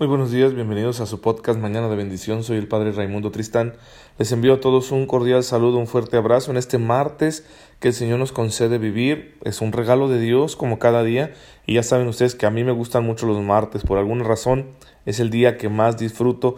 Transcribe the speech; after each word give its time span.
Muy 0.00 0.08
buenos 0.08 0.30
días, 0.30 0.54
bienvenidos 0.54 1.02
a 1.02 1.06
su 1.06 1.20
podcast 1.20 1.60
Mañana 1.60 1.90
de 1.90 1.94
Bendición. 1.94 2.42
Soy 2.42 2.56
el 2.56 2.68
Padre 2.68 2.92
Raimundo 2.92 3.30
Tristán. 3.30 3.74
Les 4.16 4.32
envío 4.32 4.54
a 4.54 4.60
todos 4.60 4.92
un 4.92 5.04
cordial 5.04 5.44
saludo, 5.44 5.76
un 5.76 5.86
fuerte 5.86 6.16
abrazo 6.16 6.50
en 6.50 6.56
este 6.56 6.78
martes 6.78 7.46
que 7.80 7.88
el 7.88 7.94
Señor 7.94 8.18
nos 8.18 8.32
concede 8.32 8.78
vivir. 8.78 9.36
Es 9.44 9.60
un 9.60 9.72
regalo 9.72 10.08
de 10.08 10.18
Dios 10.18 10.56
como 10.56 10.78
cada 10.78 11.02
día 11.02 11.34
y 11.66 11.74
ya 11.74 11.82
saben 11.82 12.08
ustedes 12.08 12.34
que 12.34 12.46
a 12.46 12.50
mí 12.50 12.64
me 12.64 12.72
gustan 12.72 13.04
mucho 13.04 13.26
los 13.26 13.42
martes. 13.42 13.82
Por 13.82 13.98
alguna 13.98 14.24
razón 14.24 14.68
es 15.04 15.20
el 15.20 15.28
día 15.28 15.58
que 15.58 15.68
más 15.68 15.98
disfruto. 15.98 16.54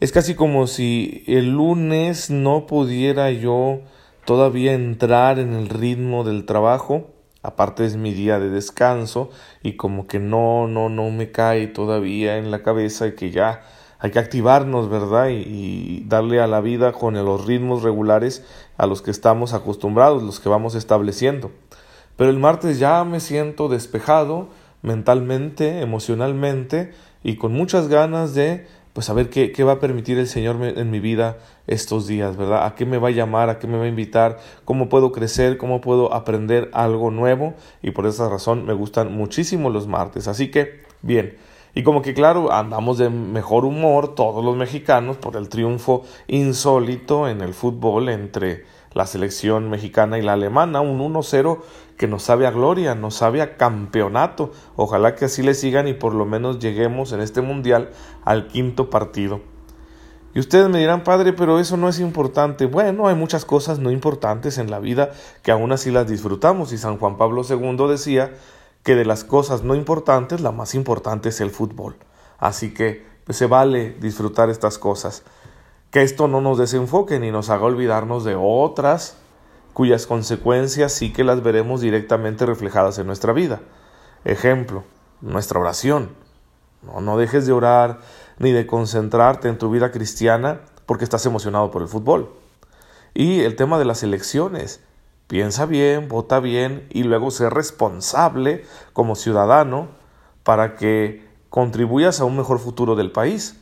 Es 0.00 0.10
casi 0.10 0.34
como 0.34 0.66
si 0.66 1.24
el 1.26 1.50
lunes 1.50 2.30
no 2.30 2.66
pudiera 2.66 3.30
yo 3.32 3.82
todavía 4.24 4.72
entrar 4.72 5.38
en 5.38 5.52
el 5.52 5.68
ritmo 5.68 6.24
del 6.24 6.46
trabajo 6.46 7.10
aparte 7.42 7.84
es 7.84 7.96
mi 7.96 8.12
día 8.12 8.38
de 8.38 8.50
descanso 8.50 9.30
y 9.62 9.74
como 9.74 10.06
que 10.06 10.18
no, 10.18 10.66
no, 10.66 10.88
no 10.88 11.10
me 11.10 11.30
cae 11.30 11.66
todavía 11.66 12.38
en 12.38 12.50
la 12.50 12.62
cabeza 12.62 13.06
y 13.06 13.14
que 13.14 13.30
ya 13.30 13.62
hay 14.00 14.10
que 14.10 14.18
activarnos, 14.18 14.88
¿verdad? 14.88 15.28
Y, 15.30 16.04
darle 16.06 16.40
a 16.40 16.46
la 16.46 16.60
vida 16.60 16.92
con 16.92 17.14
los 17.14 17.46
ritmos 17.46 17.82
regulares 17.82 18.44
a 18.76 18.86
los 18.86 19.02
que 19.02 19.10
estamos 19.10 19.54
acostumbrados, 19.54 20.22
los 20.22 20.40
que 20.40 20.48
vamos 20.48 20.74
estableciendo. 20.74 21.50
Pero 22.16 22.30
el 22.30 22.38
martes 22.38 22.78
ya 22.78 23.04
me 23.04 23.20
siento 23.20 23.68
despejado 23.68 24.48
mentalmente, 24.82 25.80
emocionalmente 25.80 26.92
y 27.22 27.36
con 27.36 27.52
muchas 27.52 27.88
ganas 27.88 28.34
de 28.34 28.66
pues 28.98 29.10
a 29.10 29.12
ver 29.12 29.30
qué, 29.30 29.52
qué 29.52 29.62
va 29.62 29.74
a 29.74 29.78
permitir 29.78 30.18
el 30.18 30.26
Señor 30.26 30.56
en 30.60 30.90
mi 30.90 30.98
vida 30.98 31.38
estos 31.68 32.08
días, 32.08 32.36
¿verdad? 32.36 32.66
¿A 32.66 32.74
qué 32.74 32.84
me 32.84 32.98
va 32.98 33.06
a 33.06 33.10
llamar? 33.12 33.48
¿A 33.48 33.60
qué 33.60 33.68
me 33.68 33.78
va 33.78 33.84
a 33.84 33.86
invitar? 33.86 34.40
¿Cómo 34.64 34.88
puedo 34.88 35.12
crecer? 35.12 35.56
¿Cómo 35.56 35.80
puedo 35.80 36.12
aprender 36.12 36.68
algo 36.72 37.12
nuevo? 37.12 37.54
Y 37.80 37.92
por 37.92 38.06
esa 38.06 38.28
razón 38.28 38.66
me 38.66 38.72
gustan 38.72 39.16
muchísimo 39.16 39.70
los 39.70 39.86
martes. 39.86 40.26
Así 40.26 40.50
que, 40.50 40.82
bien. 41.00 41.36
Y 41.76 41.84
como 41.84 42.02
que 42.02 42.12
claro, 42.12 42.52
andamos 42.52 42.98
de 42.98 43.08
mejor 43.08 43.64
humor 43.64 44.16
todos 44.16 44.44
los 44.44 44.56
mexicanos 44.56 45.16
por 45.16 45.36
el 45.36 45.48
triunfo 45.48 46.02
insólito 46.26 47.28
en 47.28 47.40
el 47.40 47.54
fútbol 47.54 48.08
entre 48.08 48.64
la 48.92 49.06
selección 49.06 49.70
mexicana 49.70 50.18
y 50.18 50.22
la 50.22 50.34
alemana, 50.34 50.80
un 50.80 50.98
1-0 51.00 51.60
que 51.96 52.06
nos 52.08 52.22
sabe 52.22 52.46
a 52.46 52.50
gloria, 52.50 52.94
nos 52.94 53.16
sabe 53.16 53.42
a 53.42 53.56
campeonato. 53.56 54.52
Ojalá 54.76 55.14
que 55.14 55.26
así 55.26 55.42
le 55.42 55.54
sigan 55.54 55.88
y 55.88 55.94
por 55.94 56.14
lo 56.14 56.24
menos 56.24 56.58
lleguemos 56.58 57.12
en 57.12 57.20
este 57.20 57.42
mundial 57.42 57.90
al 58.24 58.46
quinto 58.46 58.90
partido. 58.90 59.40
Y 60.34 60.40
ustedes 60.40 60.68
me 60.68 60.78
dirán, 60.78 61.04
padre, 61.04 61.32
pero 61.32 61.58
eso 61.58 61.76
no 61.76 61.88
es 61.88 61.98
importante. 61.98 62.66
Bueno, 62.66 63.08
hay 63.08 63.14
muchas 63.14 63.44
cosas 63.44 63.78
no 63.78 63.90
importantes 63.90 64.58
en 64.58 64.70
la 64.70 64.78
vida 64.78 65.10
que 65.42 65.50
aún 65.50 65.72
así 65.72 65.90
las 65.90 66.06
disfrutamos. 66.06 66.72
Y 66.72 66.78
San 66.78 66.98
Juan 66.98 67.16
Pablo 67.16 67.42
II 67.48 67.88
decía 67.88 68.32
que 68.82 68.94
de 68.94 69.04
las 69.04 69.24
cosas 69.24 69.64
no 69.64 69.74
importantes, 69.74 70.40
la 70.40 70.52
más 70.52 70.74
importante 70.74 71.30
es 71.30 71.40
el 71.40 71.50
fútbol. 71.50 71.96
Así 72.38 72.72
que 72.72 73.04
pues, 73.24 73.36
se 73.36 73.46
vale 73.46 73.96
disfrutar 74.00 74.48
estas 74.50 74.78
cosas. 74.78 75.24
Que 75.90 76.02
esto 76.02 76.28
no 76.28 76.40
nos 76.40 76.58
desenfoque 76.58 77.18
ni 77.18 77.30
nos 77.30 77.48
haga 77.50 77.64
olvidarnos 77.64 78.24
de 78.24 78.36
otras 78.38 79.16
cuyas 79.72 80.06
consecuencias 80.06 80.92
sí 80.92 81.12
que 81.12 81.24
las 81.24 81.42
veremos 81.42 81.80
directamente 81.80 82.44
reflejadas 82.44 82.98
en 82.98 83.06
nuestra 83.06 83.32
vida. 83.32 83.60
Ejemplo, 84.24 84.84
nuestra 85.20 85.60
oración. 85.60 86.10
No, 86.82 87.00
no 87.00 87.16
dejes 87.16 87.46
de 87.46 87.52
orar 87.52 88.00
ni 88.38 88.52
de 88.52 88.66
concentrarte 88.66 89.48
en 89.48 89.56
tu 89.56 89.70
vida 89.70 89.90
cristiana 89.90 90.60
porque 90.84 91.04
estás 91.04 91.24
emocionado 91.26 91.70
por 91.70 91.82
el 91.82 91.88
fútbol. 91.88 92.32
Y 93.14 93.40
el 93.40 93.56
tema 93.56 93.78
de 93.78 93.84
las 93.84 94.02
elecciones. 94.02 94.82
Piensa 95.26 95.66
bien, 95.66 96.08
vota 96.08 96.40
bien 96.40 96.86
y 96.90 97.02
luego 97.02 97.30
sé 97.30 97.50
responsable 97.50 98.64
como 98.92 99.14
ciudadano 99.14 99.88
para 100.42 100.76
que 100.76 101.28
contribuyas 101.50 102.20
a 102.20 102.24
un 102.24 102.36
mejor 102.36 102.58
futuro 102.58 102.96
del 102.96 103.12
país 103.12 103.60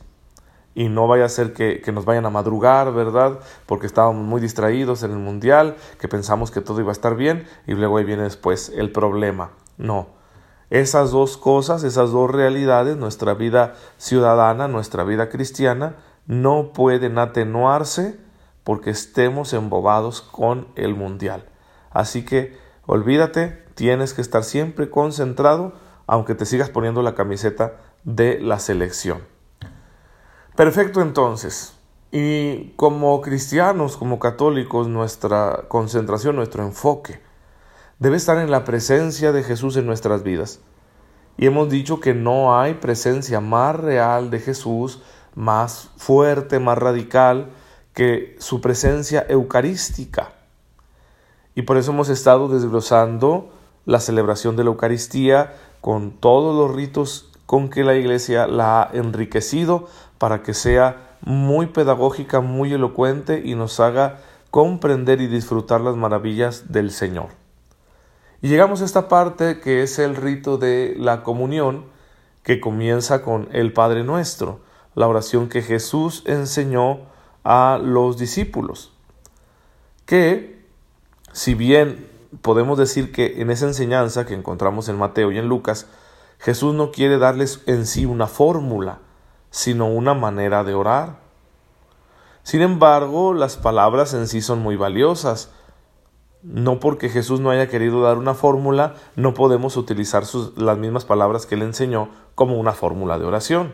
y 0.77 0.89
no 0.89 1.07
vaya 1.07 1.25
a 1.25 1.29
ser 1.29 1.53
que, 1.53 1.81
nos 1.91 2.05
vayan 2.05 2.27
a 2.27 2.29
madrugar, 2.29 2.93
¿verdad? 2.93 3.39
Porque 3.65 3.87
estábamos 3.87 4.23
muy 4.23 4.39
distraídos 4.39 5.01
en 5.01 5.09
el 5.09 5.17
Mundial, 5.17 5.75
que 5.99 6.07
pensamos 6.07 6.51
que 6.51 6.61
todo 6.61 6.79
iba 6.79 6.89
a 6.89 6.91
estar 6.91 7.15
bien 7.15 7.47
y 7.65 7.73
luego 7.73 7.97
ahí 7.97 8.03
viene 8.03 8.21
después 8.21 8.71
el 8.75 8.91
problema. 8.91 9.49
No. 9.79 10.09
Esas 10.69 11.09
dos 11.09 11.35
cosas, 11.35 11.83
esas 11.83 12.11
dos 12.11 12.29
realidades, 12.29 12.95
nuestra 12.95 13.33
vida 13.33 13.73
ciudadana, 13.97 14.67
nuestra 14.67 15.03
vida 15.03 15.29
cristiana, 15.29 15.95
no 16.27 16.73
pueden 16.73 17.17
atenuarse 17.17 18.19
porque 18.63 18.91
estemos 18.91 19.53
embobados 19.53 20.21
con 20.21 20.67
el 20.75 20.93
Mundial. 20.93 21.45
Así 21.89 22.23
que 22.23 22.55
olvídate, 22.85 23.63
tienes 23.73 24.13
que 24.13 24.21
estar 24.21 24.43
siempre 24.43 24.91
concentrado, 24.91 25.73
aunque 26.05 26.35
te 26.35 26.45
sigas 26.45 26.69
poniendo 26.69 27.01
la 27.01 27.15
camiseta 27.15 27.77
de 28.03 28.39
la 28.39 28.59
selección. 28.59 29.36
Perfecto 30.57 31.03
entonces. 31.03 31.75
Y 32.11 32.71
como 32.77 33.21
cristianos, 33.21 33.95
como 33.95 34.17
católicos, 34.17 34.87
nuestra 34.87 35.65
concentración, 35.67 36.35
nuestro 36.35 36.63
enfoque 36.63 37.21
debe 37.99 38.17
estar 38.17 38.39
en 38.39 38.49
la 38.49 38.63
presencia 38.63 39.31
de 39.31 39.43
Jesús 39.43 39.77
en 39.77 39.85
nuestras 39.85 40.23
vidas. 40.23 40.59
Y 41.37 41.45
hemos 41.45 41.69
dicho 41.69 41.99
que 41.99 42.15
no 42.15 42.59
hay 42.59 42.73
presencia 42.73 43.39
más 43.39 43.75
real 43.75 44.31
de 44.31 44.39
Jesús, 44.39 45.03
más 45.35 45.91
fuerte, 45.95 46.57
más 46.57 46.79
radical 46.79 47.51
que 47.93 48.35
su 48.39 48.59
presencia 48.59 49.27
eucarística. 49.29 50.33
Y 51.53 51.61
por 51.61 51.77
eso 51.77 51.91
hemos 51.91 52.09
estado 52.09 52.47
desglosando 52.47 53.51
la 53.85 53.99
celebración 53.99 54.55
de 54.55 54.63
la 54.63 54.71
Eucaristía 54.71 55.53
con 55.81 56.13
todos 56.13 56.55
los 56.55 56.75
ritos 56.75 57.26
con 57.47 57.69
que 57.69 57.83
la 57.83 57.95
Iglesia 57.95 58.45
la 58.45 58.83
ha 58.83 58.89
enriquecido 58.93 59.87
para 60.19 60.43
que 60.43 60.53
sea 60.53 61.15
muy 61.21 61.67
pedagógica, 61.67 62.41
muy 62.41 62.73
elocuente 62.73 63.41
y 63.43 63.55
nos 63.55 63.79
haga 63.79 64.19
comprender 64.51 65.21
y 65.21 65.27
disfrutar 65.27 65.81
las 65.81 65.95
maravillas 65.95 66.71
del 66.71 66.91
Señor. 66.91 67.29
Y 68.41 68.49
llegamos 68.49 68.81
a 68.81 68.85
esta 68.85 69.07
parte 69.07 69.59
que 69.59 69.81
es 69.81 69.97
el 69.97 70.15
rito 70.15 70.57
de 70.57 70.95
la 70.99 71.23
comunión, 71.23 71.85
que 72.43 72.59
comienza 72.59 73.23
con 73.23 73.49
el 73.51 73.73
Padre 73.73 74.03
Nuestro, 74.03 74.59
la 74.93 75.07
oración 75.07 75.49
que 75.49 75.61
Jesús 75.61 76.23
enseñó 76.25 76.99
a 77.43 77.79
los 77.81 78.17
discípulos, 78.17 78.91
que 80.05 80.59
si 81.31 81.55
bien 81.55 82.07
podemos 82.41 82.77
decir 82.77 83.11
que 83.11 83.41
en 83.41 83.51
esa 83.51 83.67
enseñanza 83.67 84.25
que 84.25 84.33
encontramos 84.33 84.89
en 84.89 84.97
Mateo 84.97 85.31
y 85.31 85.37
en 85.37 85.47
Lucas, 85.47 85.87
Jesús 86.39 86.73
no 86.73 86.91
quiere 86.91 87.17
darles 87.17 87.63
en 87.65 87.85
sí 87.85 88.05
una 88.05 88.27
fórmula, 88.27 88.99
sino 89.49 89.87
una 89.87 90.13
manera 90.13 90.63
de 90.63 90.73
orar. 90.73 91.19
Sin 92.43 92.61
embargo, 92.61 93.33
las 93.33 93.57
palabras 93.57 94.13
en 94.13 94.27
sí 94.27 94.41
son 94.41 94.59
muy 94.59 94.75
valiosas. 94.77 95.51
No 96.43 96.79
porque 96.79 97.09
Jesús 97.09 97.39
no 97.39 97.49
haya 97.49 97.67
querido 97.67 98.01
dar 98.01 98.17
una 98.17 98.33
fórmula, 98.33 98.95
no 99.15 99.33
podemos 99.33 99.75
utilizar 99.75 100.23
las 100.55 100.77
mismas 100.77 101.03
palabras 101.03 101.45
que 101.45 101.55
él 101.55 101.63
enseñó 101.63 102.09
como 102.35 102.57
una 102.57 102.73
fórmula 102.73 103.17
de 103.19 103.25
oración. 103.25 103.73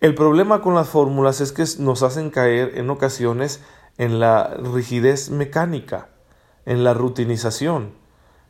El 0.00 0.14
problema 0.14 0.60
con 0.60 0.74
las 0.74 0.88
fórmulas 0.88 1.40
es 1.40 1.52
que 1.52 1.64
nos 1.82 2.02
hacen 2.02 2.30
caer 2.30 2.76
en 2.76 2.90
ocasiones 2.90 3.64
en 3.96 4.20
la 4.20 4.54
rigidez 4.58 5.30
mecánica, 5.30 6.10
en 6.66 6.84
la 6.84 6.92
rutinización. 6.94 7.94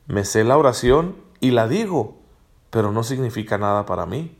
Me 0.06 0.24
sé 0.24 0.42
la 0.42 0.58
oración 0.58 1.16
y 1.40 1.52
la 1.52 1.68
digo, 1.68 2.23
pero 2.74 2.90
no 2.90 3.04
significa 3.04 3.56
nada 3.56 3.86
para 3.86 4.04
mí. 4.04 4.36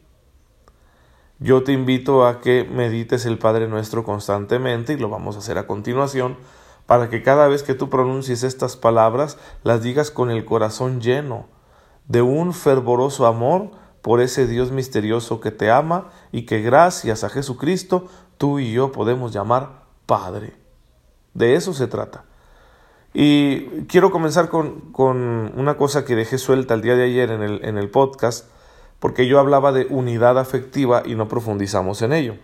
Yo 1.38 1.62
te 1.62 1.70
invito 1.70 2.26
a 2.26 2.40
que 2.40 2.64
medites 2.64 3.26
el 3.26 3.38
Padre 3.38 3.68
Nuestro 3.68 4.02
constantemente 4.02 4.92
y 4.92 4.96
lo 4.96 5.08
vamos 5.08 5.36
a 5.36 5.38
hacer 5.38 5.56
a 5.56 5.68
continuación 5.68 6.36
para 6.86 7.08
que 7.08 7.22
cada 7.22 7.46
vez 7.46 7.62
que 7.62 7.74
tú 7.74 7.90
pronuncies 7.90 8.42
estas 8.42 8.76
palabras 8.76 9.38
las 9.62 9.84
digas 9.84 10.10
con 10.10 10.32
el 10.32 10.44
corazón 10.44 11.00
lleno 11.00 11.46
de 12.08 12.22
un 12.22 12.52
fervoroso 12.54 13.28
amor 13.28 13.70
por 14.02 14.20
ese 14.20 14.48
Dios 14.48 14.72
misterioso 14.72 15.40
que 15.40 15.52
te 15.52 15.70
ama 15.70 16.10
y 16.32 16.44
que 16.44 16.60
gracias 16.60 17.22
a 17.22 17.28
Jesucristo 17.28 18.08
tú 18.36 18.58
y 18.58 18.72
yo 18.72 18.90
podemos 18.90 19.32
llamar 19.32 19.84
Padre. 20.06 20.56
De 21.34 21.54
eso 21.54 21.72
se 21.72 21.86
trata. 21.86 22.24
Y 23.16 23.84
quiero 23.86 24.10
comenzar 24.10 24.48
con, 24.48 24.80
con, 24.90 25.52
una 25.56 25.76
cosa 25.76 26.04
que 26.04 26.16
dejé 26.16 26.36
suelta 26.36 26.74
el 26.74 26.82
día 26.82 26.96
de 26.96 27.04
ayer 27.04 27.30
en 27.30 27.42
el, 27.42 27.64
en 27.64 27.78
el 27.78 27.88
podcast, 27.88 28.50
porque 28.98 29.28
yo 29.28 29.38
hablaba 29.38 29.70
de 29.70 29.86
unidad 29.88 30.36
afectiva 30.36 31.04
y 31.06 31.14
no 31.14 31.28
profundizamos 31.28 32.02
en 32.02 32.12
ello. 32.12 32.34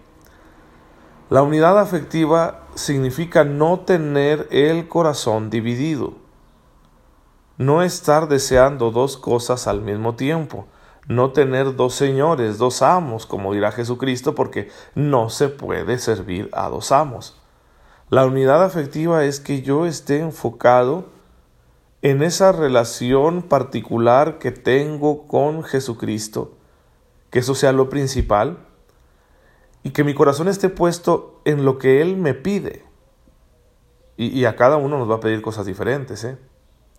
La 1.29 1.43
unidad 1.43 1.77
afectiva 1.79 2.67
significa 2.77 3.43
no 3.43 3.81
tener 3.81 4.47
el 4.53 4.87
corazón 4.87 5.51
dividido, 5.51 6.15
no 7.57 7.83
estar 7.83 8.29
deseando 8.29 8.93
dos 8.93 9.17
cosas 9.17 9.67
al 9.67 9.81
mismo 9.81 10.15
tiempo, 10.15 10.67
no 11.09 11.33
tener 11.33 11.75
dos 11.75 11.95
señores, 11.95 12.59
dos 12.59 12.83
amos, 12.83 13.27
como 13.27 13.53
dirá 13.53 13.73
Jesucristo, 13.73 14.37
porque 14.37 14.71
no 14.95 15.31
se 15.31 15.49
puede 15.49 15.99
servir 15.99 16.49
a 16.53 16.69
dos 16.69 16.93
amos. 16.93 17.40
La 18.11 18.27
unidad 18.27 18.65
afectiva 18.65 19.25
es 19.25 19.39
que 19.39 19.63
yo 19.63 19.87
esté 19.87 20.19
enfocado 20.19 21.07
en 22.03 22.25
esa 22.25 22.51
relación 22.51 23.43
particular 23.43 24.41
que 24.41 24.51
tengo 24.51 25.29
con 25.29 25.63
Jesucristo, 25.63 26.57
que 27.31 27.39
eso 27.39 27.55
sea 27.55 27.71
lo 27.71 27.89
principal, 27.89 28.67
y 29.85 29.91
que 29.91 30.03
mi 30.03 30.13
corazón 30.13 30.49
esté 30.49 30.69
puesto 30.69 31.41
en 31.45 31.65
lo 31.65 31.79
que 31.79 32.03
Él 32.03 32.17
me 32.17 32.35
pide. 32.35 32.85
Y, 34.17 34.45
a 34.45 34.55
cada 34.55 34.77
uno 34.77 34.99
nos 34.99 35.09
va 35.09 35.15
a 35.15 35.21
pedir 35.21 35.41
cosas 35.41 35.65
diferentes. 35.65 36.25
¿eh? 36.25 36.37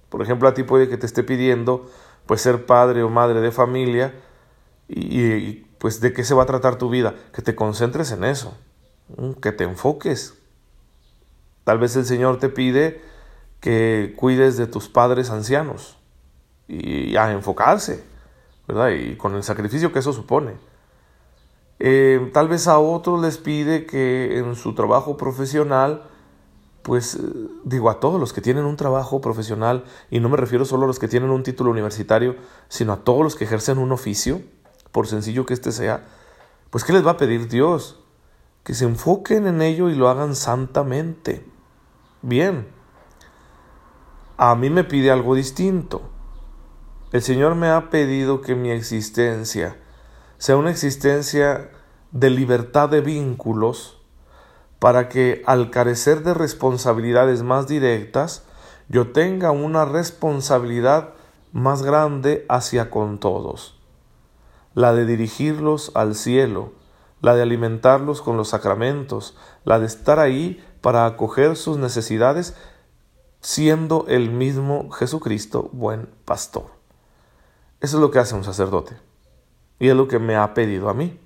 Por 0.09 0.23
ejemplo, 0.23 0.47
a 0.47 0.55
ti 0.55 0.63
puede 0.63 0.89
que 0.89 0.97
te 0.97 1.05
esté 1.05 1.23
pidiendo 1.23 1.87
pues 2.25 2.41
ser 2.41 2.65
padre 2.65 3.03
o 3.03 3.09
madre 3.09 3.41
de 3.41 3.51
familia 3.51 4.15
y, 4.87 5.65
pues 5.77 6.01
de 6.01 6.13
qué 6.13 6.23
se 6.23 6.33
va 6.33 6.43
a 6.43 6.47
tratar 6.47 6.77
tu 6.77 6.89
vida. 6.89 7.13
Que 7.31 7.43
te 7.43 7.53
concentres 7.53 8.11
en 8.11 8.23
eso, 8.23 8.57
que 9.39 9.51
te 9.51 9.65
enfoques. 9.65 10.40
Tal 11.63 11.79
vez 11.79 11.95
el 11.95 12.05
Señor 12.05 12.39
te 12.39 12.49
pide 12.49 13.01
que 13.59 14.13
cuides 14.15 14.57
de 14.57 14.67
tus 14.67 14.89
padres 14.89 15.29
ancianos 15.29 15.97
y 16.67 17.15
a 17.15 17.31
enfocarse, 17.31 18.03
¿verdad? 18.67 18.89
Y 18.89 19.15
con 19.15 19.35
el 19.35 19.43
sacrificio 19.43 19.91
que 19.91 19.99
eso 19.99 20.13
supone. 20.13 20.53
Eh, 21.83 22.29
tal 22.31 22.47
vez 22.47 22.67
a 22.67 22.77
otros 22.77 23.19
les 23.21 23.39
pide 23.39 23.87
que 23.87 24.37
en 24.37 24.55
su 24.55 24.75
trabajo 24.75 25.17
profesional, 25.17 26.03
pues 26.83 27.15
eh, 27.15 27.19
digo 27.63 27.89
a 27.89 27.99
todos 27.99 28.19
los 28.19 28.33
que 28.33 28.41
tienen 28.41 28.65
un 28.65 28.77
trabajo 28.77 29.19
profesional, 29.19 29.83
y 30.11 30.19
no 30.19 30.29
me 30.29 30.37
refiero 30.37 30.63
solo 30.63 30.83
a 30.83 30.87
los 30.87 30.99
que 30.99 31.07
tienen 31.07 31.31
un 31.31 31.41
título 31.41 31.71
universitario, 31.71 32.35
sino 32.69 32.93
a 32.93 32.97
todos 32.97 33.23
los 33.23 33.35
que 33.35 33.45
ejercen 33.45 33.79
un 33.79 33.91
oficio, 33.91 34.41
por 34.91 35.07
sencillo 35.07 35.47
que 35.47 35.55
éste 35.55 35.71
sea, 35.71 36.05
pues 36.69 36.83
¿qué 36.83 36.93
les 36.93 37.05
va 37.05 37.11
a 37.11 37.17
pedir 37.17 37.47
Dios? 37.47 37.99
Que 38.63 38.75
se 38.75 38.85
enfoquen 38.85 39.47
en 39.47 39.63
ello 39.63 39.89
y 39.89 39.95
lo 39.95 40.07
hagan 40.07 40.35
santamente. 40.35 41.43
Bien, 42.23 42.67
a 44.37 44.53
mí 44.55 44.69
me 44.69 44.83
pide 44.83 45.09
algo 45.09 45.33
distinto. 45.33 46.03
El 47.11 47.23
Señor 47.23 47.55
me 47.55 47.69
ha 47.69 47.89
pedido 47.89 48.41
que 48.41 48.53
mi 48.53 48.69
existencia 48.69 49.77
sea 50.37 50.57
una 50.57 50.69
existencia 50.71 51.71
de 52.11 52.29
libertad 52.29 52.89
de 52.89 53.01
vínculos 53.01 54.01
para 54.77 55.09
que 55.09 55.41
al 55.45 55.71
carecer 55.71 56.23
de 56.23 56.33
responsabilidades 56.33 57.43
más 57.43 57.67
directas, 57.67 58.45
yo 58.87 59.11
tenga 59.11 59.51
una 59.51 59.85
responsabilidad 59.85 61.13
más 61.51 61.83
grande 61.83 62.45
hacia 62.49 62.89
con 62.89 63.19
todos, 63.19 63.79
la 64.73 64.93
de 64.93 65.05
dirigirlos 65.05 65.91
al 65.95 66.15
cielo, 66.15 66.73
la 67.21 67.35
de 67.35 67.43
alimentarlos 67.43 68.21
con 68.21 68.37
los 68.37 68.49
sacramentos, 68.49 69.37
la 69.63 69.79
de 69.79 69.85
estar 69.85 70.19
ahí 70.19 70.63
para 70.81 71.05
acoger 71.05 71.55
sus 71.55 71.77
necesidades, 71.77 72.55
siendo 73.39 74.05
el 74.07 74.29
mismo 74.31 74.89
Jesucristo 74.91 75.69
buen 75.71 76.09
pastor. 76.25 76.65
Eso 77.79 77.97
es 77.97 78.01
lo 78.01 78.11
que 78.11 78.19
hace 78.19 78.35
un 78.35 78.43
sacerdote. 78.43 78.95
Y 79.79 79.89
es 79.89 79.95
lo 79.95 80.07
que 80.07 80.19
me 80.19 80.35
ha 80.35 80.53
pedido 80.53 80.89
a 80.89 80.93
mí. 80.93 81.19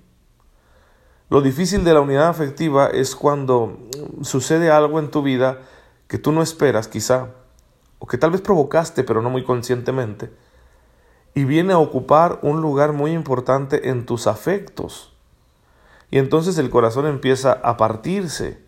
Lo 1.29 1.41
difícil 1.41 1.83
de 1.83 1.93
la 1.93 2.01
unidad 2.01 2.27
afectiva 2.27 2.87
es 2.87 3.15
cuando 3.15 3.77
sucede 4.21 4.69
algo 4.69 4.99
en 4.99 5.09
tu 5.09 5.23
vida 5.23 5.59
que 6.07 6.17
tú 6.17 6.31
no 6.31 6.41
esperas 6.41 6.87
quizá, 6.87 7.29
o 7.99 8.07
que 8.07 8.17
tal 8.17 8.31
vez 8.31 8.41
provocaste 8.41 9.03
pero 9.03 9.21
no 9.21 9.29
muy 9.29 9.43
conscientemente, 9.43 10.31
y 11.33 11.43
viene 11.43 11.73
a 11.73 11.79
ocupar 11.79 12.39
un 12.43 12.61
lugar 12.61 12.93
muy 12.93 13.11
importante 13.11 13.89
en 13.89 14.05
tus 14.05 14.27
afectos. 14.27 15.13
Y 16.11 16.19
entonces 16.19 16.57
el 16.57 16.69
corazón 16.69 17.07
empieza 17.07 17.51
a 17.51 17.75
partirse, 17.75 18.63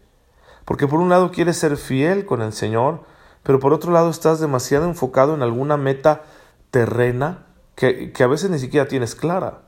porque 0.67 0.85
por 0.85 0.99
un 0.99 1.07
lado 1.07 1.31
quieres 1.31 1.55
ser 1.55 1.77
fiel 1.77 2.25
con 2.25 2.41
el 2.41 2.51
Señor, 2.51 2.99
pero 3.41 3.57
por 3.57 3.71
otro 3.71 3.93
lado 3.93 4.09
estás 4.09 4.41
demasiado 4.41 4.83
enfocado 4.83 5.33
en 5.33 5.41
alguna 5.41 5.77
meta 5.77 6.23
terrena 6.71 7.45
que, 7.75 8.11
que 8.11 8.21
a 8.21 8.27
veces 8.27 8.49
ni 8.49 8.59
siquiera 8.59 8.85
tienes 8.85 9.15
clara. 9.15 9.61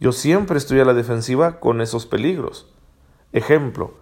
Yo 0.00 0.12
siempre 0.12 0.56
estoy 0.56 0.80
a 0.80 0.86
la 0.86 0.94
defensiva 0.94 1.60
con 1.60 1.82
esos 1.82 2.06
peligros. 2.06 2.72
Ejemplo, 3.32 3.92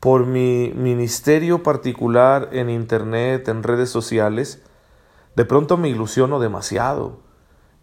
por 0.00 0.26
mi 0.26 0.74
ministerio 0.76 1.62
particular 1.62 2.50
en 2.52 2.68
Internet, 2.68 3.48
en 3.48 3.62
redes 3.62 3.88
sociales, 3.88 4.62
de 5.34 5.46
pronto 5.46 5.78
me 5.78 5.88
ilusiono 5.88 6.40
demasiado 6.40 7.20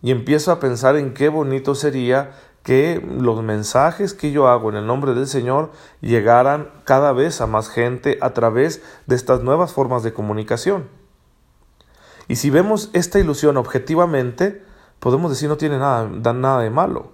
y 0.04 0.12
empiezo 0.12 0.52
a 0.52 0.60
pensar 0.60 0.98
en 0.98 1.16
qué 1.16 1.30
bonito 1.30 1.74
sería 1.74 2.34
que 2.64 3.06
los 3.20 3.44
mensajes 3.44 4.14
que 4.14 4.32
yo 4.32 4.48
hago 4.48 4.70
en 4.70 4.78
el 4.78 4.88
nombre 4.88 5.14
del 5.14 5.28
Señor 5.28 5.72
llegaran 6.02 6.70
cada 6.86 7.12
vez 7.12 7.42
a 7.42 7.48
más 7.48 7.70
gente 7.70 8.18
a 8.22 8.32
través 8.32 8.82
de 9.06 9.16
estas 9.16 9.44
nuevas 9.44 9.74
formas 9.74 10.02
de 10.02 10.14
comunicación. 10.14 10.88
Y 12.30 12.38
si 12.38 12.50
vemos 12.50 12.90
esta 12.94 13.20
ilusión 13.20 13.58
objetivamente, 13.58 14.64
podemos 15.00 15.30
decir 15.30 15.50
no 15.50 15.58
tiene 15.58 15.78
nada, 15.78 16.08
nada 16.34 16.62
de 16.62 16.70
malo. 16.70 17.12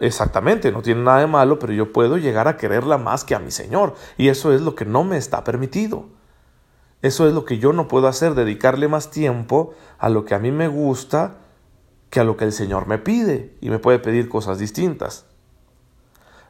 Exactamente, 0.00 0.72
no 0.72 0.82
tiene 0.82 1.02
nada 1.02 1.20
de 1.20 1.26
malo, 1.26 1.58
pero 1.58 1.72
yo 1.72 1.92
puedo 1.92 2.18
llegar 2.18 2.48
a 2.48 2.58
quererla 2.58 2.98
más 2.98 3.24
que 3.24 3.34
a 3.34 3.38
mi 3.38 3.50
Señor. 3.50 3.94
Y 4.18 4.28
eso 4.28 4.52
es 4.52 4.60
lo 4.60 4.74
que 4.74 4.84
no 4.84 5.04
me 5.04 5.16
está 5.16 5.42
permitido. 5.42 6.04
Eso 7.00 7.26
es 7.26 7.34
lo 7.34 7.46
que 7.46 7.58
yo 7.58 7.72
no 7.72 7.88
puedo 7.88 8.08
hacer, 8.08 8.34
dedicarle 8.34 8.88
más 8.88 9.10
tiempo 9.10 9.74
a 9.98 10.08
lo 10.10 10.24
que 10.24 10.34
a 10.34 10.38
mí 10.38 10.52
me 10.52 10.68
gusta 10.68 11.38
que 12.12 12.20
a 12.20 12.24
lo 12.24 12.36
que 12.36 12.44
el 12.44 12.52
Señor 12.52 12.86
me 12.86 12.98
pide. 12.98 13.56
Y 13.62 13.70
me 13.70 13.78
puede 13.78 13.98
pedir 13.98 14.28
cosas 14.28 14.58
distintas. 14.58 15.24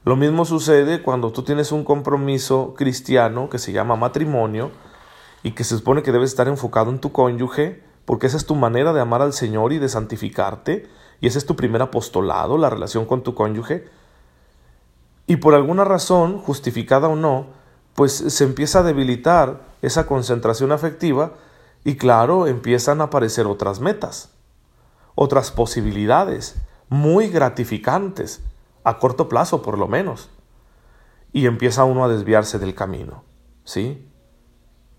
Lo 0.05 0.17
mismo 0.17 0.45
sucede 0.45 1.03
cuando 1.03 1.31
tú 1.31 1.45
tienes 1.45 1.71
un 1.71 1.85
compromiso 1.85 2.75
cristiano 2.77 3.49
que 3.49 3.61
se 3.61 3.71
llama 3.71 3.95
matrimonio 3.95 4.73
y 5.45 5.53
que 5.53 5.63
se 5.63 5.79
supone 5.79 6.03
que 6.03 6.11
debes 6.11 6.31
estar 6.31 6.49
enfocado 6.49 6.91
en 6.91 6.99
tu 6.99 7.13
cónyuge, 7.13 7.81
porque 8.05 8.27
esa 8.27 8.37
es 8.37 8.45
tu 8.45 8.57
manera 8.57 8.93
de 8.93 9.01
amar 9.01 9.23
al 9.23 9.33
Señor 9.33 9.73
y 9.73 9.79
de 9.79 9.89
santificarte 9.89 10.89
y 11.21 11.29
ese 11.29 11.39
es 11.39 11.47
tu 11.47 11.55
primer 11.55 11.81
apostolado, 11.81 12.59
la 12.59 12.69
relación 12.69 13.07
con 13.07 13.23
tu 13.23 13.37
cónyuge, 13.37 13.85
y 15.29 15.37
por 15.37 15.55
alguna 15.55 15.85
razón, 15.85 16.39
justificada 16.39 17.07
o 17.07 17.15
no, 17.15 17.47
pues 17.95 18.13
se 18.13 18.43
empieza 18.43 18.81
a 18.81 18.83
debilitar 18.83 19.61
esa 19.83 20.09
concentración 20.09 20.73
afectiva 20.73 21.35
y 21.85 21.97
claro, 21.97 22.49
empiezan 22.49 23.01
a 23.01 23.05
aparecer 23.05 23.47
otras 23.47 23.79
metas, 23.79 24.32
otras 25.15 25.51
posibilidades 25.51 26.57
muy 26.89 27.29
gratificantes, 27.29 28.43
a 28.85 28.99
corto 28.99 29.29
plazo 29.29 29.63
por 29.63 29.79
lo 29.79 29.89
menos, 29.89 30.31
y 31.33 31.47
empieza 31.47 31.85
uno 31.85 32.05
a 32.05 32.09
desviarse 32.09 32.59
del 32.59 32.75
camino, 32.75 33.25
¿sí? 33.65 34.07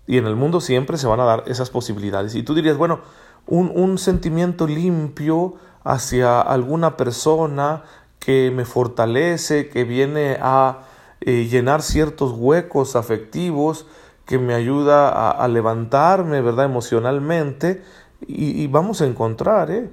Y 0.06 0.18
en 0.18 0.26
el 0.26 0.36
mundo 0.36 0.60
siempre 0.60 0.98
se 0.98 1.06
van 1.06 1.20
a 1.20 1.24
dar 1.24 1.44
esas 1.46 1.70
posibilidades. 1.70 2.34
Y 2.34 2.42
tú 2.42 2.54
dirías, 2.54 2.76
bueno, 2.76 3.00
un, 3.46 3.70
un 3.74 3.98
sentimiento 3.98 4.66
limpio 4.66 5.54
hacia 5.82 6.40
alguna 6.40 6.96
persona 6.96 7.84
que 8.18 8.50
me 8.50 8.64
fortalece, 8.64 9.68
que 9.68 9.84
viene 9.84 10.38
a 10.40 10.80
eh, 11.20 11.46
llenar 11.50 11.82
ciertos 11.82 12.32
huecos 12.32 12.96
afectivos, 12.96 13.86
que 14.26 14.38
me 14.38 14.54
ayuda 14.54 15.30
a, 15.30 15.48
levantarme, 15.48 16.40
¿verdad? 16.40 16.64
Emocionalmente. 16.64 17.82
Y, 18.26 18.66
vamos 18.68 19.02
a 19.02 19.06
encontrar, 19.06 19.70
¿eh? 19.70 19.90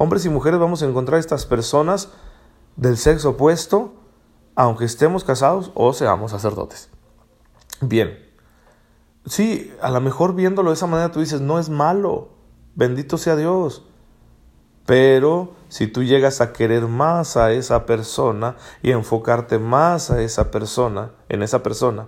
Hombres 0.00 0.24
y 0.24 0.28
mujeres 0.28 0.60
vamos 0.60 0.80
a 0.80 0.86
encontrar 0.86 1.18
estas 1.18 1.44
personas 1.44 2.10
del 2.76 2.96
sexo 2.96 3.30
opuesto, 3.30 3.94
aunque 4.54 4.84
estemos 4.84 5.24
casados 5.24 5.72
o 5.74 5.92
seamos 5.92 6.30
sacerdotes. 6.30 6.88
Bien. 7.80 8.16
Sí, 9.26 9.74
a 9.82 9.90
lo 9.90 10.00
mejor 10.00 10.36
viéndolo 10.36 10.70
de 10.70 10.74
esa 10.74 10.86
manera 10.86 11.10
tú 11.10 11.18
dices, 11.18 11.40
no 11.40 11.58
es 11.58 11.68
malo. 11.68 12.28
Bendito 12.76 13.18
sea 13.18 13.34
Dios. 13.34 13.86
Pero 14.86 15.54
si 15.68 15.88
tú 15.88 16.04
llegas 16.04 16.40
a 16.40 16.52
querer 16.52 16.86
más 16.86 17.36
a 17.36 17.50
esa 17.50 17.84
persona 17.84 18.54
y 18.84 18.92
enfocarte 18.92 19.58
más 19.58 20.12
a 20.12 20.22
esa 20.22 20.52
persona, 20.52 21.10
en 21.28 21.42
esa 21.42 21.64
persona, 21.64 22.06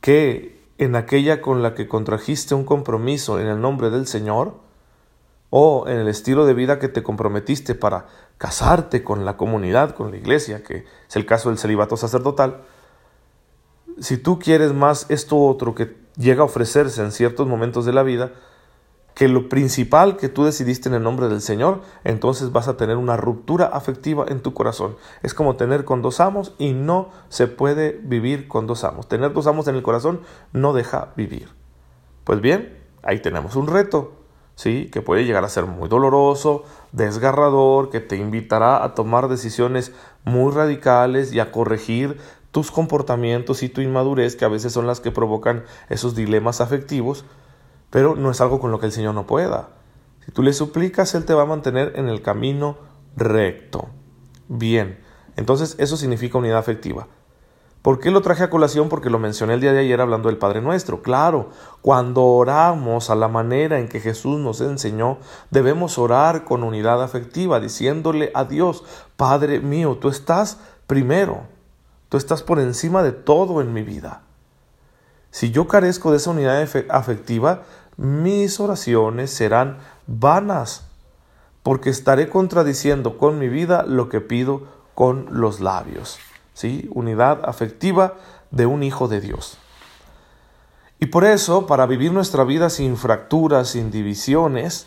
que 0.00 0.66
en 0.78 0.96
aquella 0.96 1.40
con 1.42 1.62
la 1.62 1.76
que 1.76 1.86
contrajiste 1.86 2.56
un 2.56 2.64
compromiso 2.64 3.38
en 3.38 3.46
el 3.46 3.60
nombre 3.60 3.90
del 3.90 4.08
Señor, 4.08 4.63
o 5.56 5.86
en 5.86 5.98
el 5.98 6.08
estilo 6.08 6.46
de 6.46 6.52
vida 6.52 6.80
que 6.80 6.88
te 6.88 7.04
comprometiste 7.04 7.76
para 7.76 8.06
casarte 8.38 9.04
con 9.04 9.24
la 9.24 9.36
comunidad, 9.36 9.94
con 9.94 10.10
la 10.10 10.16
iglesia, 10.16 10.64
que 10.64 10.84
es 11.08 11.14
el 11.14 11.26
caso 11.26 11.48
del 11.48 11.58
celibato 11.58 11.96
sacerdotal, 11.96 12.62
si 14.00 14.16
tú 14.16 14.40
quieres 14.40 14.72
más 14.72 15.06
esto 15.10 15.38
otro 15.38 15.76
que 15.76 15.96
llega 16.16 16.42
a 16.42 16.46
ofrecerse 16.46 17.00
en 17.02 17.12
ciertos 17.12 17.46
momentos 17.46 17.84
de 17.84 17.92
la 17.92 18.02
vida, 18.02 18.32
que 19.14 19.28
lo 19.28 19.48
principal 19.48 20.16
que 20.16 20.28
tú 20.28 20.42
decidiste 20.42 20.88
en 20.88 20.96
el 20.96 21.04
nombre 21.04 21.28
del 21.28 21.40
Señor, 21.40 21.82
entonces 22.02 22.50
vas 22.50 22.66
a 22.66 22.76
tener 22.76 22.96
una 22.96 23.16
ruptura 23.16 23.66
afectiva 23.66 24.24
en 24.26 24.40
tu 24.40 24.54
corazón. 24.54 24.96
Es 25.22 25.34
como 25.34 25.54
tener 25.54 25.84
con 25.84 26.02
dos 26.02 26.18
amos 26.18 26.56
y 26.58 26.72
no 26.72 27.10
se 27.28 27.46
puede 27.46 27.92
vivir 28.02 28.48
con 28.48 28.66
dos 28.66 28.82
amos. 28.82 29.06
Tener 29.06 29.32
dos 29.32 29.46
amos 29.46 29.68
en 29.68 29.76
el 29.76 29.84
corazón 29.84 30.22
no 30.52 30.72
deja 30.72 31.12
vivir. 31.14 31.50
Pues 32.24 32.40
bien, 32.40 32.76
ahí 33.04 33.20
tenemos 33.20 33.54
un 33.54 33.68
reto, 33.68 34.23
¿sí? 34.54 34.88
Que 34.92 35.02
puede 35.02 35.24
llegar 35.24 35.44
a 35.44 35.48
ser 35.48 35.66
muy 35.66 35.88
doloroso, 35.88 36.64
desgarrador, 36.92 37.90
que 37.90 38.00
te 38.00 38.16
invitará 38.16 38.84
a 38.84 38.94
tomar 38.94 39.28
decisiones 39.28 39.92
muy 40.24 40.52
radicales 40.52 41.32
y 41.32 41.40
a 41.40 41.52
corregir 41.52 42.18
tus 42.50 42.70
comportamientos 42.70 43.62
y 43.62 43.68
tu 43.68 43.80
inmadurez, 43.80 44.36
que 44.36 44.44
a 44.44 44.48
veces 44.48 44.72
son 44.72 44.86
las 44.86 45.00
que 45.00 45.10
provocan 45.10 45.64
esos 45.88 46.14
dilemas 46.14 46.60
afectivos 46.60 47.24
pero 47.94 48.16
no 48.16 48.32
es 48.32 48.40
algo 48.40 48.58
con 48.58 48.72
lo 48.72 48.80
que 48.80 48.86
el 48.86 48.92
Señor 48.92 49.14
no 49.14 49.24
pueda. 49.24 49.68
Si 50.26 50.32
tú 50.32 50.42
le 50.42 50.52
suplicas, 50.52 51.14
Él 51.14 51.24
te 51.24 51.32
va 51.32 51.42
a 51.42 51.46
mantener 51.46 51.92
en 51.94 52.08
el 52.08 52.22
camino 52.22 52.76
recto. 53.16 53.86
Bien, 54.48 54.98
Entonces, 55.36 55.76
eso 55.78 55.96
significa 55.96 56.38
unidad 56.38 56.58
afectiva. 56.58 57.06
¿Por 57.84 58.00
qué 58.00 58.10
lo 58.10 58.22
traje 58.22 58.42
a 58.42 58.48
colación? 58.48 58.88
Porque 58.88 59.10
lo 59.10 59.18
mencioné 59.18 59.52
el 59.52 59.60
día 59.60 59.74
de 59.74 59.80
ayer 59.80 60.00
hablando 60.00 60.30
del 60.30 60.38
Padre 60.38 60.62
Nuestro. 60.62 61.02
Claro, 61.02 61.50
cuando 61.82 62.24
oramos 62.24 63.10
a 63.10 63.14
la 63.14 63.28
manera 63.28 63.78
en 63.78 63.90
que 63.90 64.00
Jesús 64.00 64.40
nos 64.40 64.62
enseñó, 64.62 65.18
debemos 65.50 65.98
orar 65.98 66.44
con 66.44 66.64
unidad 66.64 67.02
afectiva, 67.02 67.60
diciéndole 67.60 68.32
a 68.34 68.46
Dios, 68.46 68.84
Padre 69.18 69.60
mío, 69.60 69.98
tú 70.00 70.08
estás 70.08 70.56
primero, 70.86 71.42
tú 72.08 72.16
estás 72.16 72.42
por 72.42 72.58
encima 72.58 73.02
de 73.02 73.12
todo 73.12 73.60
en 73.60 73.74
mi 73.74 73.82
vida. 73.82 74.22
Si 75.30 75.50
yo 75.50 75.68
carezco 75.68 76.10
de 76.10 76.16
esa 76.16 76.30
unidad 76.30 76.66
afectiva, 76.88 77.64
mis 77.98 78.60
oraciones 78.60 79.30
serán 79.30 79.76
vanas, 80.06 80.86
porque 81.62 81.90
estaré 81.90 82.30
contradiciendo 82.30 83.18
con 83.18 83.38
mi 83.38 83.50
vida 83.50 83.84
lo 83.86 84.08
que 84.08 84.22
pido 84.22 84.62
con 84.94 85.26
los 85.32 85.60
labios. 85.60 86.18
¿Sí? 86.54 86.88
unidad 86.94 87.42
afectiva 87.44 88.14
de 88.50 88.66
un 88.66 88.82
hijo 88.82 89.08
de 89.08 89.20
Dios. 89.20 89.58
Y 90.98 91.06
por 91.06 91.24
eso, 91.24 91.66
para 91.66 91.86
vivir 91.86 92.12
nuestra 92.12 92.44
vida 92.44 92.70
sin 92.70 92.96
fracturas, 92.96 93.68
sin 93.68 93.90
divisiones, 93.90 94.86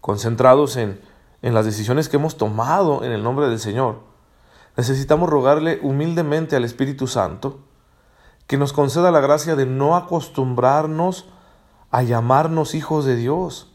concentrados 0.00 0.76
en, 0.76 1.00
en 1.40 1.54
las 1.54 1.64
decisiones 1.64 2.08
que 2.08 2.16
hemos 2.16 2.36
tomado 2.36 3.02
en 3.02 3.10
el 3.10 3.24
nombre 3.24 3.48
del 3.48 3.58
Señor, 3.58 4.00
necesitamos 4.76 5.28
rogarle 5.28 5.80
humildemente 5.82 6.54
al 6.54 6.64
Espíritu 6.64 7.06
Santo 7.06 7.60
que 8.46 8.56
nos 8.58 8.72
conceda 8.72 9.10
la 9.10 9.20
gracia 9.20 9.56
de 9.56 9.66
no 9.66 9.96
acostumbrarnos 9.96 11.26
a 11.90 12.02
llamarnos 12.02 12.74
hijos 12.74 13.04
de 13.04 13.16
Dios, 13.16 13.72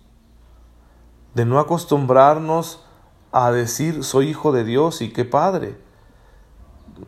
de 1.34 1.46
no 1.46 1.60
acostumbrarnos 1.60 2.84
a 3.32 3.52
decir 3.52 4.04
soy 4.04 4.30
hijo 4.30 4.52
de 4.52 4.64
Dios 4.64 5.02
y 5.02 5.12
qué 5.12 5.26
padre, 5.26 5.78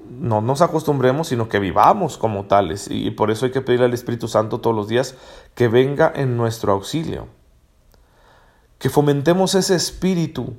no 0.10 0.42
nos 0.42 0.62
acostumbremos, 0.62 1.28
sino 1.28 1.50
que 1.50 1.60
vivamos 1.60 2.18
como 2.18 2.46
tales. 2.46 2.88
Y 2.90 3.12
por 3.12 3.32
eso 3.32 3.46
hay 3.46 3.52
que 3.52 3.62
pedirle 3.62 3.86
al 3.86 3.94
Espíritu 3.94 4.28
Santo 4.28 4.60
todos 4.60 4.76
los 4.76 4.88
días 4.88 5.16
que 5.56 5.68
venga 5.68 6.12
en 6.16 6.38
nuestro 6.38 6.74
auxilio. 6.74 7.28
Que 8.78 8.90
fomentemos 8.90 9.56
ese 9.56 9.76
espíritu 9.76 10.54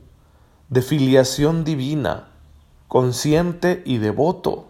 de 0.68 0.82
filiación 0.82 1.64
divina, 1.64 2.28
consciente 2.88 3.82
y 3.84 3.98
devoto. 3.98 4.66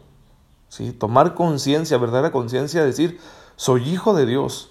¿sí? 0.68 0.92
Tomar 0.92 1.34
conciencia, 1.34 1.98
verdadera 1.98 2.32
conciencia, 2.32 2.84
decir, 2.84 3.20
soy 3.56 3.88
hijo 3.88 4.14
de 4.14 4.26
Dios 4.26 4.70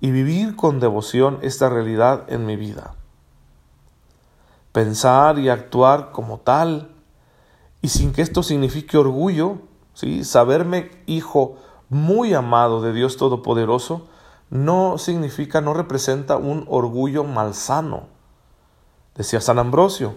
y 0.00 0.10
vivir 0.10 0.56
con 0.56 0.80
devoción 0.80 1.38
esta 1.42 1.68
realidad 1.68 2.24
en 2.28 2.46
mi 2.46 2.56
vida. 2.56 2.94
Pensar 4.72 5.38
y 5.38 5.48
actuar 5.48 6.10
como 6.12 6.38
tal 6.38 6.95
y 7.86 7.88
sin 7.88 8.12
que 8.12 8.20
esto 8.20 8.42
signifique 8.42 8.98
orgullo, 8.98 9.58
¿sí? 9.94 10.24
saberme 10.24 10.90
hijo 11.06 11.54
muy 11.88 12.34
amado 12.34 12.82
de 12.82 12.92
Dios 12.92 13.16
Todopoderoso, 13.16 14.08
no 14.50 14.98
significa, 14.98 15.60
no 15.60 15.72
representa 15.72 16.36
un 16.36 16.66
orgullo 16.68 17.22
malsano. 17.22 18.08
Decía 19.14 19.40
San 19.40 19.60
Ambrosio, 19.60 20.16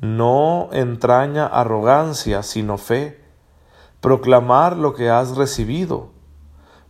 no 0.00 0.68
entraña 0.72 1.46
arrogancia, 1.46 2.42
sino 2.42 2.78
fe. 2.78 3.24
Proclamar 4.00 4.76
lo 4.76 4.92
que 4.92 5.08
has 5.08 5.36
recibido 5.36 6.08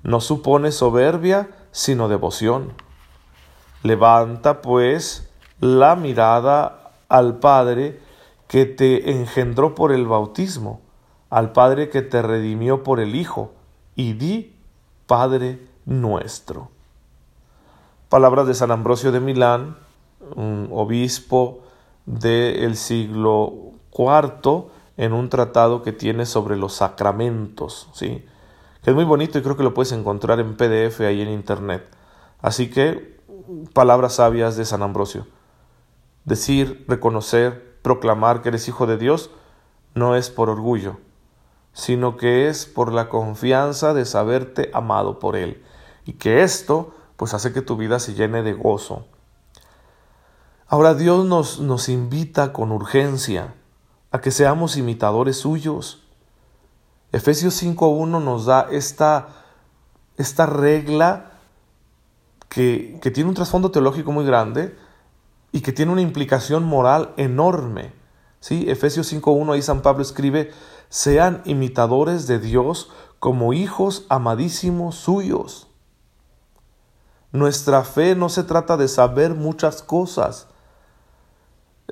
no 0.03 0.23
supone 0.23 0.73
soberbia, 0.73 1.51
sino 1.71 2.09
devoción. 2.09 2.73
Levanta, 3.83 4.63
pues, 4.63 5.29
la 5.61 5.97
mirada 5.97 6.93
al 7.11 7.41
Padre 7.41 8.06
que 8.49 8.67
te 8.67 9.11
engendró 9.11 9.75
por 9.75 9.93
el 9.93 10.07
bautismo, 10.07 10.81
al 11.31 11.53
Padre 11.53 11.89
que 11.89 12.03
te 12.03 12.23
redimió 12.23 12.83
por 12.83 13.01
el 13.01 13.15
Hijo, 13.15 13.53
y 13.95 14.13
di, 14.13 14.55
Padre 15.07 15.67
nuestro. 15.85 16.71
Palabras 18.09 18.47
de 18.47 18.55
San 18.55 18.71
Ambrosio 18.71 19.13
de 19.13 19.21
Milán, 19.21 19.77
un 20.35 20.69
obispo 20.73 21.61
del 22.05 22.77
siglo 22.77 23.73
IV, 23.97 24.67
en 24.97 25.13
un 25.13 25.29
tratado 25.29 25.83
que 25.83 25.93
tiene 25.93 26.27
sobre 26.27 26.57
los 26.57 26.75
sacramentos, 26.75 27.89
¿sí? 27.93 28.25
que 28.83 28.91
es 28.91 28.97
muy 28.97 29.05
bonito 29.05 29.39
y 29.39 29.43
creo 29.43 29.57
que 29.57 29.63
lo 29.63 29.75
puedes 29.75 29.93
encontrar 29.93 30.41
en 30.41 30.57
PDF 30.57 31.01
ahí 31.01 31.21
en 31.21 31.29
internet. 31.29 31.85
Así 32.41 32.71
que, 32.71 33.19
palabras 33.73 34.15
sabias 34.15 34.57
de 34.57 34.65
San 34.65 34.83
Ambrosio. 34.83 35.27
Decir, 36.25 36.85
reconocer, 36.89 37.66
proclamar 37.87 38.43
que 38.43 38.49
eres 38.49 38.67
hijo 38.67 38.89
de 38.89 38.99
Dios 38.99 39.31
no 39.95 40.17
es 40.17 40.29
por 40.29 40.51
orgullo, 40.51 40.97
sino 41.73 42.17
que 42.17 42.49
es 42.49 42.67
por 42.67 42.93
la 42.93 43.09
confianza 43.09 43.95
de 43.95 44.05
saberte 44.05 44.73
amado 44.75 45.21
por 45.21 45.37
Él. 45.37 45.63
Y 46.05 46.15
que 46.15 46.43
esto 46.43 46.93
pues 47.17 47.33
hace 47.33 47.53
que 47.53 47.63
tu 47.63 47.77
vida 47.77 48.01
se 48.01 48.15
llene 48.15 48.43
de 48.43 48.55
gozo. 48.55 49.07
Ahora 50.67 50.95
Dios 50.95 51.27
nos, 51.27 51.61
nos 51.61 51.89
invita 51.89 52.53
con 52.53 52.73
urgencia 52.73 53.55
a 54.11 54.21
que 54.21 54.33
seamos 54.33 54.77
imitadores 54.77 55.37
suyos. 55.37 56.03
Efesios 57.13 57.63
5.1 57.63 58.21
nos 58.21 58.47
da 58.47 58.67
esta, 58.73 59.29
esta 60.17 60.47
regla 60.47 61.35
que, 62.49 62.99
que 63.01 63.13
tiene 63.13 63.29
un 63.29 63.37
trasfondo 63.37 63.71
teológico 63.71 64.11
muy 64.11 64.27
grande, 64.27 64.77
y 65.57 65.63
que 65.63 65.73
tiene 65.73 65.91
una 65.91 66.03
implicación 66.03 66.65
moral 66.65 67.15
enorme. 67.17 67.95
¿Sí? 68.41 68.67
Efesios 68.69 69.11
5.1 69.11 69.55
ahí 69.55 69.63
San 69.63 69.81
Pablo 69.81 70.03
escribe, 70.03 70.53
sean 70.91 71.41
imitadores 71.47 72.27
de 72.27 72.39
Dios 72.39 72.91
como 73.21 73.55
hijos 73.55 74.05
amadísimos 74.11 74.97
suyos. 74.97 75.69
Nuestra 77.33 77.85
fe 77.85 78.15
no 78.15 78.29
se 78.29 78.45
trata 78.45 78.77
de 78.77 78.87
saber 78.87 79.35
muchas 79.35 79.83
cosas. 79.83 80.49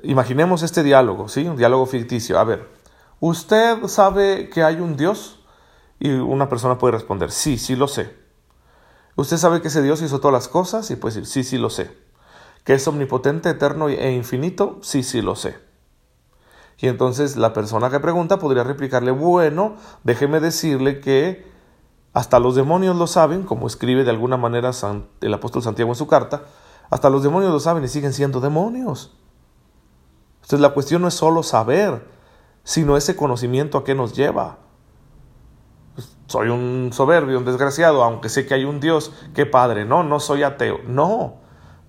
Imaginemos 0.03 0.61
este 0.61 0.83
diálogo, 0.83 1.27
¿sí? 1.27 1.47
Un 1.47 1.57
diálogo 1.57 1.87
ficticio. 1.87 2.37
A 2.37 2.43
ver, 2.43 2.69
¿usted 3.19 3.83
sabe 3.87 4.51
que 4.51 4.61
hay 4.61 4.75
un 4.75 4.95
Dios? 4.95 5.39
Y 5.99 6.11
una 6.11 6.49
persona 6.49 6.77
puede 6.77 6.91
responder, 6.91 7.31
sí, 7.31 7.57
sí 7.57 7.75
lo 7.75 7.87
sé. 7.87 8.15
¿Usted 9.15 9.37
sabe 9.37 9.59
que 9.63 9.69
ese 9.69 9.81
Dios 9.81 10.03
hizo 10.03 10.19
todas 10.19 10.33
las 10.33 10.47
cosas? 10.49 10.91
Y 10.91 10.97
puede 10.97 11.15
decir, 11.15 11.25
sí, 11.25 11.43
sí 11.43 11.57
lo 11.57 11.71
sé 11.71 12.04
que 12.65 12.73
es 12.73 12.85
omnipotente, 12.87 13.49
eterno 13.49 13.87
e 13.87 14.11
infinito, 14.11 14.79
sí, 14.81 15.03
sí 15.03 15.21
lo 15.21 15.35
sé. 15.35 15.55
Y 16.77 16.87
entonces 16.87 17.37
la 17.37 17.53
persona 17.53 17.89
que 17.89 18.01
pregunta 18.01 18.37
podría 18.37 18.63
replicarle, 18.63 19.11
bueno, 19.11 19.75
déjeme 20.03 20.41
decirle 20.41 20.99
que 20.99 21.45
hasta 22.11 22.39
los 22.39 22.55
demonios 22.55 22.97
lo 22.97 23.07
saben, 23.07 23.43
como 23.43 23.67
escribe 23.67 24.03
de 24.03 24.09
alguna 24.09 24.35
manera 24.35 24.71
el 25.21 25.33
apóstol 25.33 25.61
Santiago 25.61 25.91
en 25.91 25.95
su 25.95 26.07
carta, 26.07 26.43
hasta 26.89 27.09
los 27.09 27.23
demonios 27.23 27.51
lo 27.51 27.59
saben 27.59 27.83
y 27.83 27.87
siguen 27.87 28.13
siendo 28.13 28.41
demonios. 28.41 29.15
Entonces 30.37 30.59
la 30.59 30.69
cuestión 30.69 31.03
no 31.03 31.07
es 31.07 31.13
solo 31.13 31.43
saber, 31.43 32.07
sino 32.63 32.97
ese 32.97 33.15
conocimiento 33.15 33.77
a 33.77 33.83
qué 33.83 33.93
nos 33.95 34.13
lleva. 34.13 34.57
Pues, 35.93 36.17
soy 36.27 36.49
un 36.49 36.89
soberbio, 36.93 37.37
un 37.37 37.45
desgraciado, 37.45 38.03
aunque 38.03 38.29
sé 38.29 38.45
que 38.45 38.55
hay 38.55 38.65
un 38.65 38.79
Dios, 38.79 39.11
qué 39.33 39.45
padre, 39.45 39.85
no, 39.85 40.03
no 40.03 40.19
soy 40.19 40.43
ateo, 40.43 40.79
no. 40.87 41.44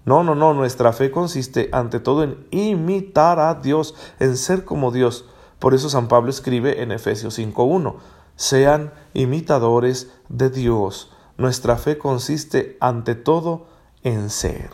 No, 0.06 0.22
no, 0.22 0.36
no, 0.36 0.54
nuestra 0.54 0.92
fe 0.92 1.10
consiste 1.10 1.68
ante 1.72 1.98
todo 1.98 2.22
en 2.22 2.46
imitar 2.52 3.40
a 3.40 3.54
Dios, 3.54 3.96
en 4.20 4.36
ser 4.36 4.64
como 4.64 4.92
Dios. 4.92 5.24
Por 5.58 5.74
eso 5.74 5.90
San 5.90 6.06
Pablo 6.06 6.30
escribe 6.30 6.80
en 6.80 6.92
Efesios 6.92 7.36
5.1, 7.36 7.96
sean 8.36 8.92
imitadores 9.14 10.12
de 10.28 10.48
Dios. 10.48 11.10
Nuestra 11.38 11.76
fe 11.76 11.98
consiste 11.98 12.76
ante 12.80 13.16
todo 13.16 13.66
en 14.04 14.30
ser. 14.30 14.70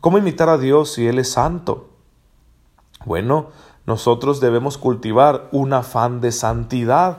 ¿Cómo 0.00 0.18
imitar 0.18 0.48
a 0.48 0.58
Dios 0.58 0.92
si 0.92 1.06
Él 1.06 1.20
es 1.20 1.30
santo? 1.30 1.90
Bueno, 3.04 3.50
nosotros 3.86 4.40
debemos 4.40 4.76
cultivar 4.76 5.48
un 5.52 5.72
afán 5.72 6.20
de 6.20 6.32
santidad 6.32 7.18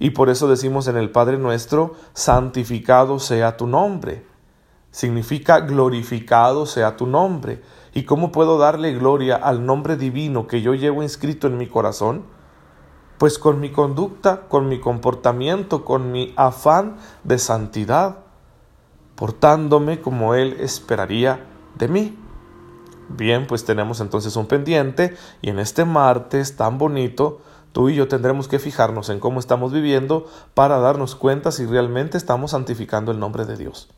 y 0.00 0.10
por 0.10 0.28
eso 0.28 0.48
decimos 0.48 0.88
en 0.88 0.96
el 0.96 1.10
Padre 1.12 1.38
nuestro, 1.38 1.94
santificado 2.14 3.20
sea 3.20 3.56
tu 3.56 3.68
nombre 3.68 4.31
significa 4.92 5.60
glorificado 5.60 6.66
sea 6.66 6.96
tu 6.96 7.06
nombre. 7.06 7.60
¿Y 7.92 8.04
cómo 8.04 8.30
puedo 8.30 8.58
darle 8.58 8.92
gloria 8.92 9.36
al 9.36 9.66
nombre 9.66 9.96
divino 9.96 10.46
que 10.46 10.62
yo 10.62 10.74
llevo 10.74 11.02
inscrito 11.02 11.48
en 11.48 11.58
mi 11.58 11.66
corazón? 11.66 12.22
Pues 13.18 13.38
con 13.38 13.60
mi 13.60 13.70
conducta, 13.70 14.42
con 14.48 14.68
mi 14.68 14.80
comportamiento, 14.80 15.84
con 15.84 16.12
mi 16.12 16.32
afán 16.36 16.96
de 17.24 17.38
santidad, 17.38 18.18
portándome 19.16 20.00
como 20.00 20.34
Él 20.34 20.56
esperaría 20.60 21.46
de 21.76 21.88
mí. 21.88 22.18
Bien, 23.08 23.46
pues 23.46 23.64
tenemos 23.64 24.00
entonces 24.00 24.36
un 24.36 24.46
pendiente 24.46 25.16
y 25.42 25.50
en 25.50 25.58
este 25.58 25.84
martes 25.84 26.56
tan 26.56 26.78
bonito, 26.78 27.40
tú 27.72 27.88
y 27.90 27.94
yo 27.94 28.08
tendremos 28.08 28.48
que 28.48 28.58
fijarnos 28.58 29.10
en 29.10 29.20
cómo 29.20 29.38
estamos 29.38 29.72
viviendo 29.72 30.26
para 30.54 30.78
darnos 30.78 31.14
cuenta 31.14 31.52
si 31.52 31.66
realmente 31.66 32.16
estamos 32.16 32.52
santificando 32.52 33.12
el 33.12 33.18
nombre 33.18 33.44
de 33.44 33.56
Dios. 33.56 33.88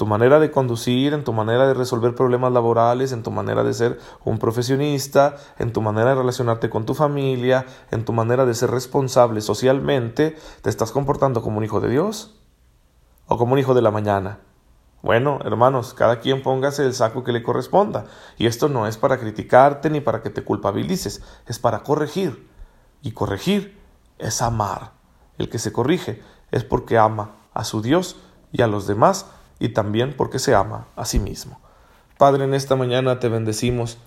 Tu 0.00 0.06
manera 0.06 0.40
de 0.40 0.50
conducir, 0.50 1.12
en 1.12 1.24
tu 1.24 1.34
manera 1.34 1.66
de 1.66 1.74
resolver 1.74 2.14
problemas 2.14 2.50
laborales, 2.54 3.12
en 3.12 3.22
tu 3.22 3.30
manera 3.30 3.62
de 3.62 3.74
ser 3.74 3.98
un 4.24 4.38
profesionista, 4.38 5.36
en 5.58 5.74
tu 5.74 5.82
manera 5.82 6.08
de 6.08 6.14
relacionarte 6.14 6.70
con 6.70 6.86
tu 6.86 6.94
familia, 6.94 7.66
en 7.90 8.06
tu 8.06 8.14
manera 8.14 8.46
de 8.46 8.54
ser 8.54 8.70
responsable 8.70 9.42
socialmente, 9.42 10.38
¿te 10.62 10.70
estás 10.70 10.90
comportando 10.90 11.42
como 11.42 11.58
un 11.58 11.64
hijo 11.64 11.82
de 11.82 11.90
Dios 11.90 12.34
o 13.26 13.36
como 13.36 13.52
un 13.52 13.58
hijo 13.58 13.74
de 13.74 13.82
la 13.82 13.90
mañana? 13.90 14.38
Bueno, 15.02 15.38
hermanos, 15.44 15.92
cada 15.92 16.20
quien 16.20 16.42
póngase 16.42 16.86
el 16.86 16.94
saco 16.94 17.22
que 17.22 17.32
le 17.32 17.42
corresponda. 17.42 18.06
Y 18.38 18.46
esto 18.46 18.70
no 18.70 18.86
es 18.86 18.96
para 18.96 19.18
criticarte 19.18 19.90
ni 19.90 20.00
para 20.00 20.22
que 20.22 20.30
te 20.30 20.42
culpabilices, 20.42 21.22
es 21.46 21.58
para 21.58 21.82
corregir. 21.82 22.48
Y 23.02 23.12
corregir 23.12 23.78
es 24.16 24.40
amar. 24.40 24.92
El 25.36 25.50
que 25.50 25.58
se 25.58 25.72
corrige 25.72 26.22
es 26.52 26.64
porque 26.64 26.96
ama 26.96 27.32
a 27.52 27.64
su 27.64 27.82
Dios 27.82 28.16
y 28.50 28.62
a 28.62 28.66
los 28.66 28.86
demás 28.86 29.26
y 29.60 29.68
también 29.68 30.14
porque 30.16 30.40
se 30.40 30.54
ama 30.54 30.88
a 30.96 31.04
sí 31.04 31.20
mismo. 31.20 31.60
Padre, 32.18 32.44
en 32.44 32.54
esta 32.54 32.74
mañana 32.74 33.20
te 33.20 33.28
bendecimos 33.28 33.98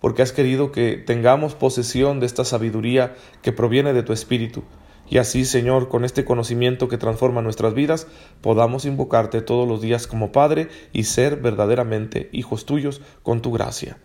porque 0.00 0.22
has 0.22 0.32
querido 0.32 0.72
que 0.72 0.96
tengamos 0.96 1.54
posesión 1.54 2.18
de 2.18 2.26
esta 2.26 2.44
sabiduría 2.44 3.14
que 3.40 3.52
proviene 3.52 3.92
de 3.92 4.02
tu 4.02 4.12
Espíritu. 4.12 4.64
Y 5.08 5.18
así, 5.18 5.44
Señor, 5.44 5.88
con 5.88 6.04
este 6.04 6.24
conocimiento 6.24 6.88
que 6.88 6.98
transforma 6.98 7.42
nuestras 7.42 7.74
vidas, 7.74 8.08
podamos 8.40 8.84
invocarte 8.84 9.42
todos 9.42 9.68
los 9.68 9.80
días 9.80 10.06
como 10.06 10.32
Padre 10.32 10.68
y 10.92 11.04
ser 11.04 11.36
verdaderamente 11.36 12.30
hijos 12.32 12.66
tuyos 12.66 13.00
con 13.22 13.42
tu 13.42 13.52
gracia. 13.52 13.98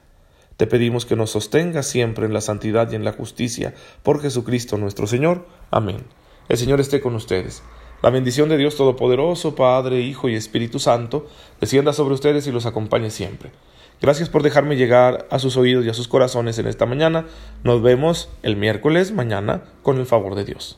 Te 0.58 0.68
pedimos 0.68 1.06
que 1.06 1.16
nos 1.16 1.32
sostengas 1.32 1.88
siempre 1.88 2.26
en 2.26 2.34
la 2.34 2.42
santidad 2.42 2.92
y 2.92 2.96
en 2.96 3.04
la 3.04 3.14
justicia, 3.14 3.74
por 4.04 4.22
Jesucristo 4.22 4.78
nuestro 4.78 5.08
Señor. 5.08 5.48
Amén. 5.72 6.04
El 6.50 6.58
Señor 6.58 6.80
esté 6.80 7.00
con 7.00 7.16
ustedes. 7.16 7.64
La 8.04 8.12
bendición 8.12 8.48
de 8.48 8.58
Dios 8.58 8.76
Todopoderoso, 8.76 9.56
Padre, 9.56 10.02
Hijo 10.02 10.30
y 10.30 10.36
Espíritu 10.36 10.78
Santo, 10.78 11.28
descienda 11.60 11.94
sobre 11.94 12.14
ustedes 12.14 12.46
y 12.46 12.52
los 12.52 12.68
acompañe 12.68 13.10
siempre. 13.10 13.52
Gracias 14.00 14.30
por 14.30 14.44
dejarme 14.44 14.76
llegar 14.76 15.28
a 15.32 15.40
sus 15.40 15.58
oídos 15.58 15.84
y 15.84 15.90
a 15.90 15.96
sus 15.96 16.08
corazones 16.08 16.60
en 16.60 16.68
esta 16.68 16.86
mañana. 16.86 17.26
Nos 17.64 17.82
vemos 17.82 18.30
el 18.44 18.56
miércoles 18.56 19.12
mañana 19.12 19.64
con 19.82 19.98
el 19.98 20.06
favor 20.06 20.36
de 20.36 20.46
Dios. 20.46 20.78